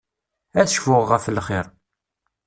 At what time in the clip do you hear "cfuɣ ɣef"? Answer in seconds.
0.75-1.25